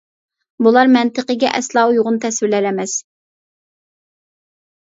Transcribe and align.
بۇلار 0.67 0.89
مەنتىقىگە 0.95 1.51
ئەسلا 1.59 1.83
ئۇيغۇن 1.91 2.19
تەسۋىرلەر 2.25 2.67
ئەمەس. 2.73 2.99